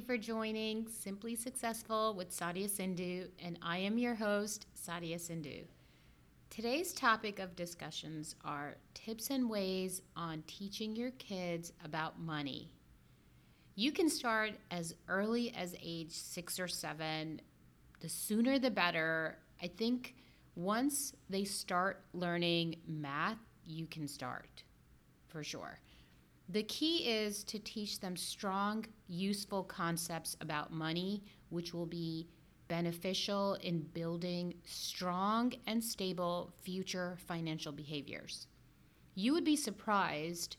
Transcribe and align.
you 0.00 0.06
for 0.06 0.16
joining 0.16 0.88
Simply 0.88 1.36
Successful 1.36 2.14
with 2.14 2.34
Sadia 2.34 2.70
Sindhu, 2.70 3.28
and 3.38 3.58
I 3.60 3.76
am 3.78 3.98
your 3.98 4.14
host, 4.14 4.66
Sadia 4.74 5.20
Sindhu. 5.20 5.64
Today's 6.48 6.94
topic 6.94 7.38
of 7.38 7.54
discussions 7.54 8.34
are 8.42 8.76
tips 8.94 9.28
and 9.28 9.50
ways 9.50 10.00
on 10.16 10.42
teaching 10.46 10.96
your 10.96 11.10
kids 11.12 11.74
about 11.84 12.18
money. 12.18 12.70
You 13.74 13.92
can 13.92 14.08
start 14.08 14.52
as 14.70 14.94
early 15.06 15.52
as 15.54 15.76
age 15.82 16.12
six 16.12 16.58
or 16.58 16.68
seven. 16.68 17.42
The 18.00 18.08
sooner 18.08 18.58
the 18.58 18.70
better. 18.70 19.36
I 19.62 19.66
think 19.66 20.14
once 20.54 21.12
they 21.28 21.44
start 21.44 22.02
learning 22.14 22.76
math, 22.86 23.38
you 23.66 23.86
can 23.86 24.08
start 24.08 24.62
for 25.28 25.44
sure. 25.44 25.78
The 26.52 26.64
key 26.64 27.08
is 27.08 27.44
to 27.44 27.60
teach 27.60 28.00
them 28.00 28.16
strong, 28.16 28.84
useful 29.06 29.62
concepts 29.62 30.36
about 30.40 30.72
money, 30.72 31.22
which 31.50 31.72
will 31.72 31.86
be 31.86 32.26
beneficial 32.66 33.54
in 33.62 33.82
building 33.94 34.54
strong 34.64 35.52
and 35.68 35.82
stable 35.82 36.52
future 36.62 37.16
financial 37.28 37.70
behaviors. 37.70 38.48
You 39.14 39.32
would 39.32 39.44
be 39.44 39.54
surprised 39.54 40.56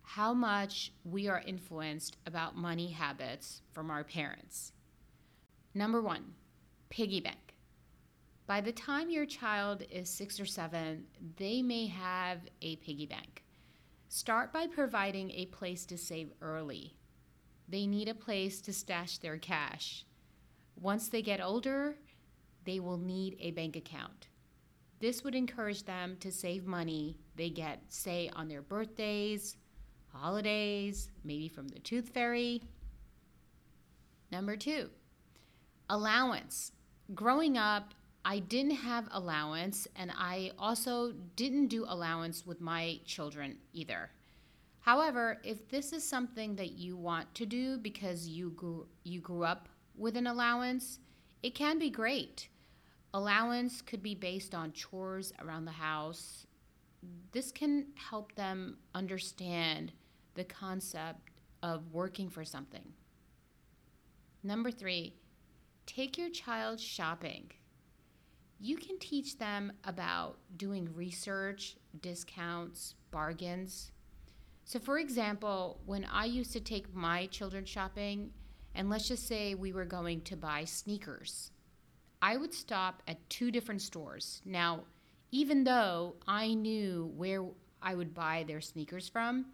how 0.00 0.32
much 0.32 0.94
we 1.04 1.28
are 1.28 1.42
influenced 1.46 2.16
about 2.24 2.56
money 2.56 2.90
habits 2.90 3.60
from 3.72 3.90
our 3.90 4.04
parents. 4.04 4.72
Number 5.74 6.00
one, 6.00 6.32
piggy 6.88 7.20
bank. 7.20 7.54
By 8.46 8.62
the 8.62 8.72
time 8.72 9.10
your 9.10 9.26
child 9.26 9.82
is 9.90 10.08
six 10.08 10.40
or 10.40 10.46
seven, 10.46 11.04
they 11.36 11.60
may 11.60 11.88
have 11.88 12.38
a 12.62 12.76
piggy 12.76 13.04
bank. 13.04 13.44
Start 14.08 14.52
by 14.52 14.66
providing 14.66 15.30
a 15.32 15.46
place 15.46 15.84
to 15.86 15.98
save 15.98 16.32
early. 16.40 16.96
They 17.68 17.86
need 17.86 18.08
a 18.08 18.14
place 18.14 18.60
to 18.62 18.72
stash 18.72 19.18
their 19.18 19.36
cash. 19.36 20.06
Once 20.80 21.08
they 21.08 21.20
get 21.20 21.42
older, 21.42 21.96
they 22.64 22.80
will 22.80 22.96
need 22.96 23.36
a 23.38 23.50
bank 23.50 23.76
account. 23.76 24.28
This 25.00 25.22
would 25.22 25.34
encourage 25.34 25.84
them 25.84 26.16
to 26.20 26.32
save 26.32 26.66
money 26.66 27.18
they 27.36 27.50
get, 27.50 27.82
say, 27.88 28.30
on 28.34 28.48
their 28.48 28.62
birthdays, 28.62 29.56
holidays, 30.12 31.10
maybe 31.22 31.48
from 31.48 31.68
the 31.68 31.78
tooth 31.78 32.08
fairy. 32.08 32.62
Number 34.32 34.56
two, 34.56 34.88
allowance. 35.90 36.72
Growing 37.14 37.58
up, 37.58 37.94
I 38.24 38.40
didn't 38.40 38.72
have 38.72 39.08
allowance, 39.10 39.88
and 39.96 40.12
I 40.14 40.52
also 40.58 41.12
didn't 41.36 41.68
do 41.68 41.84
allowance 41.88 42.44
with 42.44 42.60
my 42.60 43.00
children 43.04 43.58
either. 43.72 44.10
However, 44.80 45.38
if 45.44 45.68
this 45.68 45.92
is 45.92 46.02
something 46.02 46.56
that 46.56 46.72
you 46.72 46.96
want 46.96 47.34
to 47.36 47.46
do 47.46 47.78
because 47.78 48.28
you 48.28 48.50
grew, 48.50 48.86
you 49.04 49.20
grew 49.20 49.44
up 49.44 49.68
with 49.96 50.16
an 50.16 50.26
allowance, 50.26 50.98
it 51.42 51.54
can 51.54 51.78
be 51.78 51.90
great. 51.90 52.48
Allowance 53.14 53.82
could 53.82 54.02
be 54.02 54.14
based 54.14 54.54
on 54.54 54.72
chores 54.72 55.32
around 55.40 55.64
the 55.64 55.70
house. 55.70 56.46
This 57.32 57.52
can 57.52 57.86
help 57.94 58.34
them 58.34 58.78
understand 58.94 59.92
the 60.34 60.44
concept 60.44 61.30
of 61.62 61.92
working 61.92 62.28
for 62.28 62.44
something. 62.44 62.92
Number 64.42 64.70
three, 64.70 65.14
take 65.86 66.16
your 66.16 66.30
child 66.30 66.80
shopping 66.80 67.50
you 68.60 68.76
can 68.76 68.98
teach 68.98 69.38
them 69.38 69.72
about 69.84 70.38
doing 70.56 70.88
research, 70.94 71.76
discounts, 72.00 72.94
bargains. 73.10 73.92
So, 74.64 74.78
for 74.78 74.98
example, 74.98 75.80
when 75.86 76.04
I 76.04 76.24
used 76.24 76.52
to 76.52 76.60
take 76.60 76.94
my 76.94 77.26
children 77.26 77.64
shopping, 77.64 78.30
and 78.74 78.90
let's 78.90 79.08
just 79.08 79.26
say 79.26 79.54
we 79.54 79.72
were 79.72 79.84
going 79.84 80.22
to 80.22 80.36
buy 80.36 80.64
sneakers, 80.64 81.52
I 82.20 82.36
would 82.36 82.52
stop 82.52 83.02
at 83.06 83.30
two 83.30 83.50
different 83.50 83.80
stores. 83.80 84.42
Now, 84.44 84.80
even 85.30 85.64
though 85.64 86.16
I 86.26 86.54
knew 86.54 87.12
where 87.16 87.44
I 87.80 87.94
would 87.94 88.12
buy 88.12 88.44
their 88.46 88.60
sneakers 88.60 89.08
from, 89.08 89.46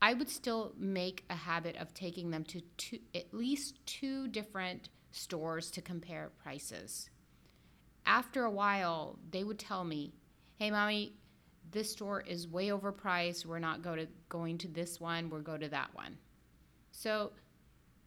I 0.00 0.14
would 0.14 0.28
still 0.28 0.74
make 0.78 1.24
a 1.28 1.34
habit 1.34 1.76
of 1.76 1.92
taking 1.92 2.30
them 2.30 2.44
to 2.44 2.60
two, 2.76 2.98
at 3.14 3.34
least 3.34 3.84
two 3.86 4.28
different 4.28 4.90
stores 5.10 5.70
to 5.72 5.82
compare 5.82 6.30
prices 6.42 7.10
after 8.06 8.44
a 8.44 8.50
while, 8.50 9.18
they 9.30 9.44
would 9.44 9.58
tell 9.58 9.84
me, 9.84 10.14
"Hey, 10.56 10.70
mommy, 10.70 11.16
this 11.70 11.92
store 11.92 12.20
is 12.20 12.48
way 12.48 12.68
overpriced. 12.68 13.46
We're 13.46 13.58
not 13.58 13.82
go 13.82 13.96
to, 13.96 14.06
going 14.28 14.58
to 14.58 14.68
this 14.68 15.00
one. 15.00 15.30
We'll 15.30 15.42
go 15.42 15.56
to 15.56 15.68
that 15.68 15.94
one." 15.94 16.18
So, 16.90 17.32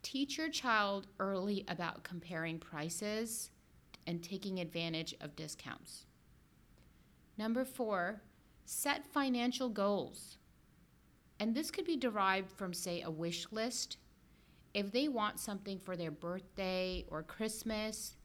teach 0.04 0.38
your 0.38 0.50
child 0.50 1.08
early 1.20 1.66
about 1.68 2.04
comparing 2.04 2.60
prices 2.60 3.52
and 4.06 4.24
taking 4.24 4.60
advantage 4.60 5.14
of 5.20 5.36
discounts. 5.36 6.06
Number 7.38 7.66
four, 7.66 8.22
set 8.66 9.06
financial 9.06 9.70
goals. 9.70 10.38
And 11.40 11.54
this 11.54 11.72
could 11.72 11.86
be 11.86 11.98
derived 11.98 12.52
from, 12.52 12.74
say, 12.74 13.02
a 13.02 13.12
wish 13.12 13.52
list. 13.52 13.98
If 14.74 14.92
they 14.92 15.08
want 15.08 15.40
something 15.40 15.80
for 15.80 15.96
their 15.96 16.12
birthday 16.12 17.06
or 17.10 17.24
Christmas, 17.24 18.17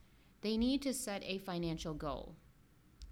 they 0.42 0.56
need 0.56 0.82
to 0.82 0.92
set 0.92 1.22
a 1.24 1.38
financial 1.38 1.94
goal. 1.94 2.34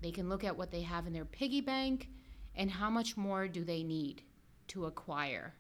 They 0.03 0.11
can 0.11 0.29
look 0.29 0.45
at 0.45 0.57
what 0.57 0.71
they 0.71 0.83
have 0.83 1.07
in 1.07 1.13
their 1.13 1.25
piggy 1.25 1.61
bank 1.61 2.09
and 2.55 2.71
how 2.71 2.91
much 2.91 3.17
more 3.17 3.49
do 3.49 3.65
they 3.65 3.83
need 3.83 4.23
to 4.69 4.87
acquire 4.87 5.55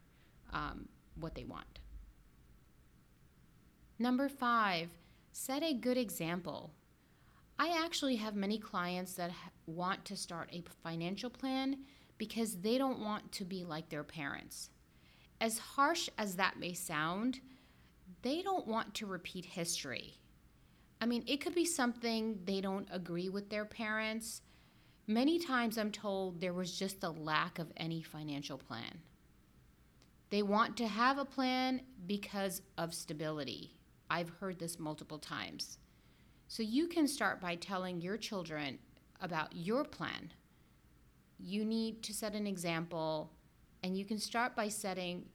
um, 0.52 0.88
what 1.14 1.34
they 1.34 1.44
want. 1.44 1.80
Number 3.98 4.28
five, 4.28 4.90
set 5.32 5.62
a 5.62 5.74
good 5.74 5.96
example. 5.96 6.72
I 7.58 7.84
actually 7.84 8.16
have 8.16 8.34
many 8.34 8.58
clients 8.58 9.14
that 9.14 9.30
want 9.66 10.04
to 10.06 10.16
start 10.16 10.48
a 10.52 10.64
financial 10.82 11.30
plan 11.30 11.78
because 12.16 12.56
they 12.56 12.78
don't 12.78 13.00
want 13.00 13.30
to 13.32 13.44
be 13.44 13.64
like 13.64 13.90
their 13.90 14.04
parents. 14.04 14.70
As 15.40 15.58
harsh 15.58 16.08
as 16.18 16.36
that 16.36 16.58
may 16.58 16.72
sound, 16.72 17.40
they 18.22 18.42
don't 18.42 18.66
want 18.66 18.94
to 18.94 19.06
repeat 19.06 19.44
history. 19.44 20.19
I 21.00 21.06
mean, 21.06 21.24
it 21.26 21.40
could 21.40 21.54
be 21.54 21.64
something 21.64 22.40
they 22.44 22.60
don't 22.60 22.88
agree 22.90 23.28
with 23.28 23.48
their 23.48 23.64
parents. 23.64 24.42
Many 25.06 25.38
times 25.38 25.78
I'm 25.78 25.90
told 25.90 26.40
there 26.40 26.52
was 26.52 26.78
just 26.78 27.02
a 27.02 27.10
lack 27.10 27.58
of 27.58 27.72
any 27.76 28.02
financial 28.02 28.58
plan. 28.58 29.00
They 30.28 30.42
want 30.42 30.76
to 30.76 30.86
have 30.86 31.18
a 31.18 31.24
plan 31.24 31.80
because 32.06 32.62
of 32.78 32.94
stability. 32.94 33.74
I've 34.10 34.28
heard 34.28 34.58
this 34.58 34.78
multiple 34.78 35.18
times. 35.18 35.78
So 36.48 36.62
you 36.62 36.86
can 36.86 37.08
start 37.08 37.40
by 37.40 37.56
telling 37.56 38.00
your 38.00 38.16
children 38.16 38.78
about 39.20 39.54
your 39.54 39.84
plan. 39.84 40.32
You 41.38 41.64
need 41.64 42.02
to 42.04 42.12
set 42.12 42.34
an 42.34 42.46
example, 42.46 43.32
and 43.82 43.96
you 43.96 44.04
can 44.04 44.18
start 44.18 44.54
by 44.54 44.68
setting, 44.68 45.26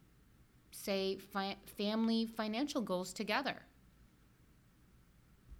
say, 0.71 1.17
fi- 1.17 1.57
family 1.65 2.25
financial 2.25 2.81
goals 2.81 3.11
together. 3.11 3.63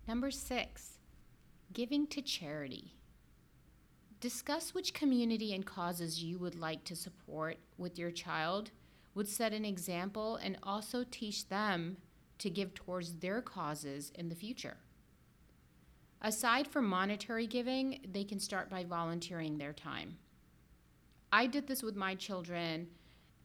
Number 0.08 0.30
six, 0.30 1.00
giving 1.74 2.06
to 2.08 2.22
charity. 2.22 2.94
Discuss 4.20 4.74
which 4.74 4.94
community 4.94 5.54
and 5.54 5.66
causes 5.66 6.24
you 6.24 6.38
would 6.38 6.54
like 6.54 6.84
to 6.86 6.96
support 6.96 7.58
with 7.78 7.98
your 7.98 8.12
child, 8.12 8.70
would 9.16 9.28
set 9.28 9.52
an 9.52 9.66
example, 9.66 10.36
and 10.36 10.58
also 10.62 11.04
teach 11.10 11.50
them 11.50 11.98
to 12.38 12.52
give 12.52 12.76
towards 12.76 13.16
their 13.16 13.42
causes 13.42 14.12
in 14.14 14.30
the 14.30 14.36
future. 14.36 14.78
Aside 16.22 16.68
from 16.68 16.86
monetary 16.86 17.48
giving, 17.48 18.02
they 18.12 18.24
can 18.24 18.40
start 18.40 18.70
by 18.70 18.84
volunteering 18.84 19.58
their 19.58 19.74
time. 19.74 20.18
I 21.32 21.48
did 21.48 21.68
this 21.68 21.82
with 21.82 21.96
my 21.96 22.14
children 22.14 22.88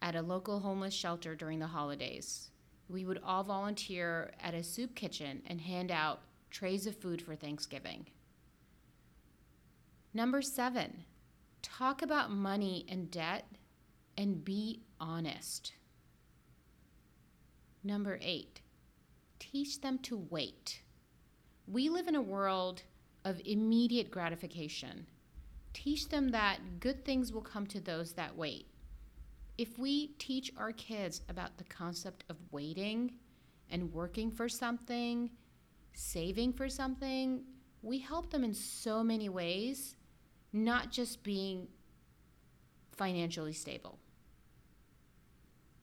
at 0.03 0.15
a 0.15 0.23
local 0.23 0.61
homeless 0.61 0.95
shelter 0.95 1.35
during 1.35 1.59
the 1.59 1.67
holidays. 1.67 2.51
We 2.89 3.05
would 3.05 3.21
all 3.25 3.45
volunteer 3.45 4.33
at 4.41 4.55
a 4.55 4.63
soup 4.63 4.95
kitchen 4.95 5.43
and 5.47 5.61
hand 5.61 5.91
out 5.91 6.21
trays 6.51 6.87
of 6.87 6.97
food 6.97 7.23
for 7.23 7.35
Thanksgiving. 7.35 8.07
Number 10.13 10.43
seven, 10.43 11.05
talk 11.63 12.03
about 12.03 12.31
money 12.31 12.85
and 12.89 13.11
debt 13.11 13.47
and 14.17 14.45
be 14.45 14.83
honest. 15.01 15.73
Number 17.83 18.19
eight, 18.21 18.61
teach 19.39 19.81
them 19.81 19.99
to 20.01 20.27
wait. 20.31 20.83
We 21.67 21.89
live 21.89 22.09
in 22.09 22.17
a 22.17 22.23
world 22.23 22.83
of 23.25 23.41
immediate 23.45 24.11
gratification. 24.11 25.07
Teach 25.73 26.09
them 26.09 26.31
that 26.31 26.81
good 26.81 27.05
things 27.05 27.33
will 27.33 27.41
come 27.41 27.67
to 27.69 27.81
those 27.81 28.13
that 28.15 28.37
wait. 28.37 28.67
If 29.57 29.79
we 29.79 30.09
teach 30.19 30.53
our 30.57 30.73
kids 30.73 31.21
about 31.29 31.57
the 31.57 31.65
concept 31.65 32.25
of 32.29 32.37
waiting 32.51 33.13
and 33.71 33.93
working 33.93 34.31
for 34.31 34.49
something 34.49 35.31
saving 35.93 36.53
for 36.53 36.69
something, 36.69 37.43
we 37.83 37.99
help 37.99 38.31
them 38.31 38.45
in 38.45 38.55
so 38.55 39.03
many 39.03 39.29
ways, 39.29 39.97
not 40.53 40.91
just 40.91 41.23
being 41.23 41.69
financially 42.93 43.53
stable. 43.53 43.99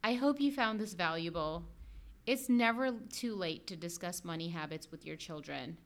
I 0.04 0.14
hope 0.14 0.40
you 0.40 0.52
found 0.52 0.80
this 0.80 0.94
valuable. 0.94 1.66
It's 2.26 2.50
never 2.50 2.92
too 3.12 3.36
late 3.36 3.68
to 3.68 3.76
discuss 3.76 4.24
money 4.24 4.50
habits 4.50 4.92
with 4.92 5.06
your 5.06 5.16
children. 5.16 5.78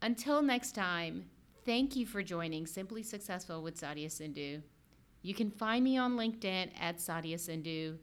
Until 0.00 0.42
next 0.42 0.72
time, 0.74 1.26
thank 1.64 1.96
you 1.96 2.06
for 2.06 2.22
joining 2.22 2.66
Simply 2.66 3.02
Successful 3.02 3.62
with 3.62 3.78
Sadia 3.78 4.10
Sindhu. 4.10 4.62
You 5.22 5.34
can 5.34 5.50
find 5.50 5.84
me 5.84 5.98
on 5.98 6.16
LinkedIn 6.16 6.70
at 6.80 6.98
Sadia 6.98 7.38
Sindhu. 7.38 7.98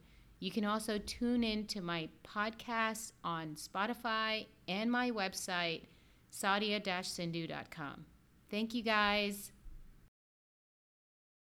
You 0.46 0.52
can 0.52 0.64
also 0.64 1.00
tune 1.00 1.44
in 1.44 1.66
to 1.70 1.82
my 1.82 2.08
podcast 2.24 3.14
on 3.24 3.56
Spotify 3.56 4.46
and 4.68 4.92
my 4.92 5.10
website, 5.10 5.86
sadia-sindhu.com. 6.32 8.06
Thank 8.52 8.76
you 8.76 8.84
guys. 8.84 9.52